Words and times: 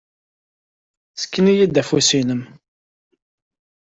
Ssken-iyi-d 1.15 1.81
afus-nnem. 1.81 2.41